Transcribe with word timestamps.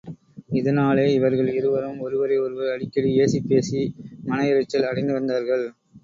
இதனாலே 0.51 1.03
இவர்கள் 1.07 1.49
இருவரும் 1.53 1.99
ஒருவரை 1.99 2.37
ஒருவர் 2.37 2.71
அடிக்கடி 2.71 3.19
ஏசிப்பேசி 3.19 3.81
மன 4.23 4.47
எரிச்சல் 4.47 4.89
அடைந்து 4.89 5.13
வந்தார்கள். 5.13 5.65